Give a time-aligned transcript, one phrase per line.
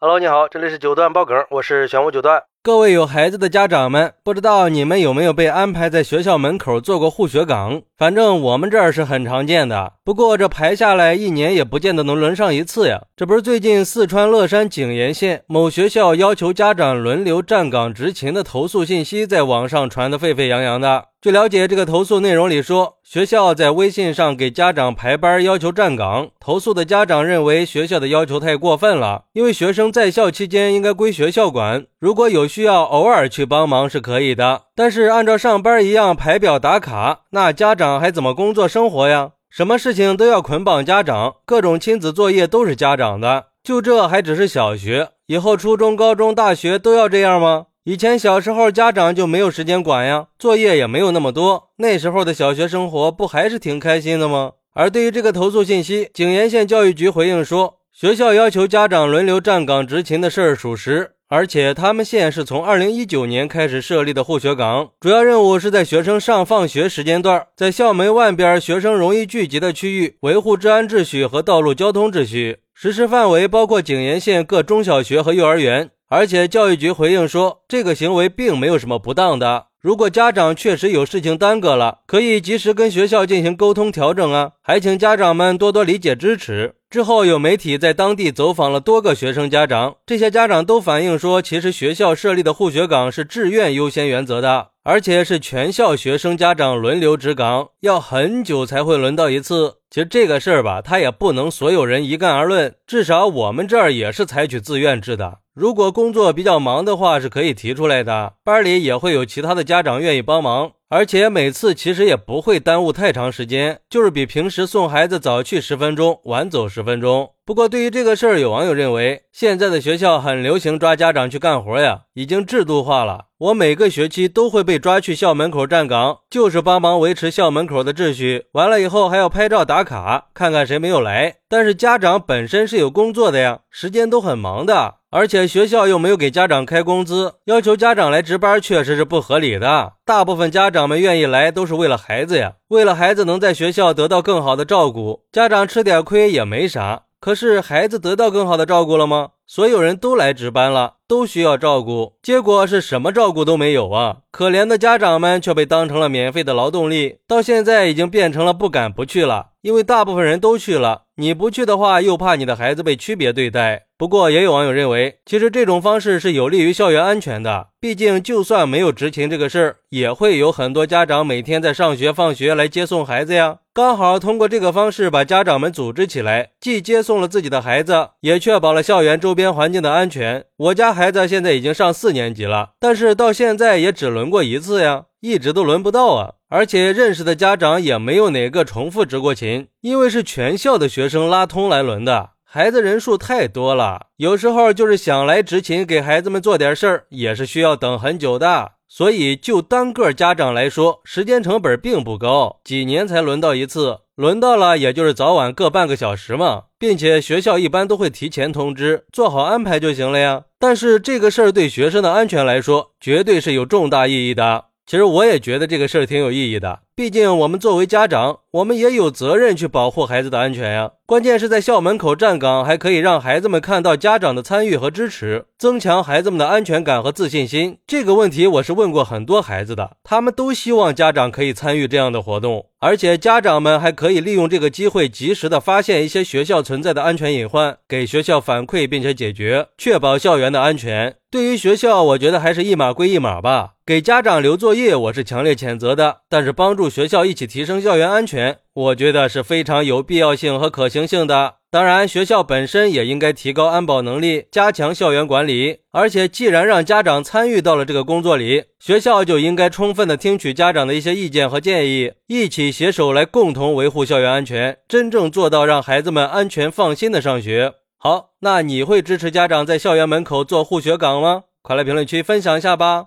[0.00, 2.44] Hello，你好，这里是九段爆梗，我是玄武九段。
[2.62, 7.82] 各位有孩子的家长们，不知道你们有没有被安排在学校门口做过护学岗？
[7.96, 9.94] 反正我们这儿是很常见的。
[10.04, 13.02] 不过这排下来一年也不见得能轮上一次呀。
[13.16, 21.06] 这不是最近四川乐山景延县某学校要求家长轮流站岗执勤的投诉信息在网上传得沸沸扬扬的。
[21.20, 32.68] 据了解，这个投诉内容里说，学校在微信上给家长排班要求站岗，投诉的家长认为学校的要求太过分了，因为学生在校期间应该归学校管，如果有需。
[32.68, 39.30] 要偶尔去帮忙是可以的，但是按照上班一样排表打卡，那家长还怎么工作生活呀？
[39.48, 47.67] 什么事情都要捆绑家长，各种亲子作业都是家长的，就这还只是小学，以后初中、高中、大学都要这样吗？
[47.88, 54.52] 以前小时候家长就没有时间管呀，作业也没有那么多，那时候的小学生活不还是挺开心的吗？
[54.74, 61.12] 而对于这个投诉信息，景延县教育局回应说，学校要求家长轮流站岗执勤的事儿属实。
[61.30, 72.60] 而且他们县是从二零一九年开始设立的护学岗，主要任务是在学生上放学时间段，在校门外边学生容易聚集的区域维护治安秩序和道路交通秩序。
[72.72, 75.90] 实施范围包括景延县各中小学和幼儿园。
[76.10, 79.66] 而且教育局回应说，这个行为并没有什么不当的。
[79.80, 84.50] 如果家长确实有事情耽搁了，可以及时跟学校进行沟通调整啊。
[84.60, 86.74] 还请家长们多多理解支持。
[86.90, 99.74] 之后有媒体在当地走访了多个学生家长，这些家长都反映说，其实学校设立的护学岗是志愿优先原则的，而且是全校学生家长轮流值岗，要很久才会轮到一次。
[99.90, 105.38] 其实这个事儿吧，他也不能所有人一概而论，至少我们这儿也是采取自愿制的。
[105.54, 110.72] 如果工作比较忙的话，是可以提出来的，班里也会有其他的家长愿意帮忙。
[110.90, 117.30] 而且每次其实也不会耽误太长时间，就是比平时送孩子早去十分钟，晚走十分钟。
[117.44, 123.26] 不过对于这个事儿，有网友认为现在的学校很流行抓家长去干活呀，已经制度化了。
[123.38, 128.46] 我每个学期都会被抓去校门口站岗，就是帮忙维持校门口的秩序。
[128.54, 131.36] 完了以后还要拍照打卡，看看谁没有来。
[131.48, 134.96] 但是家长本身是有工作的呀，时间都很忙的。
[135.10, 139.92] 而且学校又没有给家长开工资，要求家长来值班确实是不合理的。
[140.04, 147.04] 大部分家长们愿意来都是为了孩子呀，为了孩子能在学校得到更好的照顾，家长吃点亏也没啥。
[147.20, 149.30] 可是孩子得到更好的照顾了吗？
[149.46, 154.18] 所有人都来值班了，都需要照顾，结果是什么照顾都没有啊！
[154.30, 163.86] 可怜的家长们却被当成了免费的劳动力，到现在已经变成了不敢不去了，因为大部分人都去了，你不去的话，又怕你的孩子被区别对待。
[163.96, 167.70] 不过，也有网友认为，其实这种方式是有利于校园安全的。
[167.80, 173.58] 毕竟，就算没有执勤这个事儿，也会有很多家长每天在上学放学来接送孩子呀。
[173.74, 180.44] 刚好通过这个方式把家长们组织起来，既接送了自己的孩子，也确保了校园周边环境的安全。
[180.56, 186.34] 我家孩子现在已经上四年级了，但是到现在也只轮过一次呀，一直都轮不到啊。
[186.48, 192.30] 而且认识的家长也没有哪个重复执过勤，因为是全校的学生拉通来轮的。
[192.42, 198.72] 孩子人数太多了，有时候就是想来执勤给孩子们做点事儿，也是需要等很久的。
[198.88, 210.42] 所以就单个家长来说，时间成本并不高，几年才轮到一次，轮到了也就是早晚各半个小时嘛，并且学校一般都会提前通知，做好安排就行了呀。
[210.58, 214.64] 但是这个事儿对学生的安全来说，绝对是有重大意义的。
[214.84, 220.90] 其实我也觉得这个事儿挺有意义的，毕竟我们作为家长，我们也有责任去保护孩子的安全呀。
[221.08, 227.78] 关键是在校门口站岗，还可以让孩子们看到家长的参与和支持，增强孩子们的安全感和自信心。
[227.86, 241.14] 这个问题我是问过很多孩子的，他们都希望家长可以参与这样的活动，而且家长们还可以利用这个机会，及时的发现一些学校存在的安全隐患，给学校反馈并且解决，确保校园的安全。
[241.30, 243.72] 对于学校，我觉得还是一码归一码吧。
[243.84, 246.18] 给家长留作业，我是强烈谴责的。
[246.28, 251.56] 但是帮助学校一起提升校园安全，我觉得是非常有必要性和可行性的。
[251.68, 255.78] 当然，学校本身也应该提高安保能力，加强校园管理。
[255.90, 267.72] 而且，既然让家长参与到了这个工作里，学校就应该充分的听取家长的一些意见和建议，一起携手来共同维护校园安全，真正做到让孩子们安全放心的上学。
[267.98, 271.42] 好，那你会支持家长在校园门口做护学岗吗？
[271.62, 273.06] 快来评论区分享一下吧！